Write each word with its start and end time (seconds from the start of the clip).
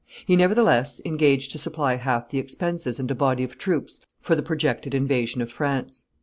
He, 0.25 0.35
nevertheless, 0.35 0.99
engaged 1.05 1.51
to 1.51 1.59
supply 1.59 1.97
half 1.97 2.29
the 2.29 2.39
expenses 2.39 2.99
and 2.99 3.11
a 3.11 3.13
body 3.13 3.43
of 3.43 3.59
troops 3.59 4.01
for 4.17 4.33
the 4.33 4.41
projected 4.41 4.95
invasion 4.95 5.43
of 5.43 5.51
France. 5.51 6.05